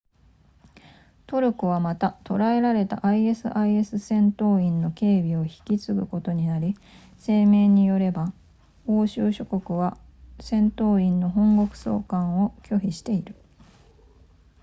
[1.27, 6.75] トルコはまた捉えられた isis 戦闘員の警備を引き継ぐことになり
[7.23, 8.33] 声明によれば
[8.87, 9.95] 欧州諸国は
[10.39, 13.35] 戦闘員の本国送還を拒否している